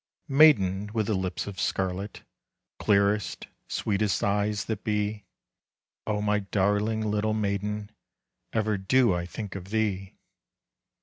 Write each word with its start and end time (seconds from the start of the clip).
Maiden 0.27 0.89
with 0.95 1.05
the 1.05 1.13
lips 1.13 1.45
of 1.45 1.59
scarlet, 1.59 2.23
Clearest, 2.79 3.45
sweetest 3.67 4.23
eyes 4.23 4.65
that 4.65 4.83
be, 4.83 5.25
O 6.07 6.23
my 6.23 6.39
darling 6.39 7.01
little 7.01 7.35
maiden, 7.35 7.91
Ever 8.51 8.79
do 8.79 9.13
I 9.13 9.27
think 9.27 9.53
of 9.53 9.65
thee! 9.69 10.15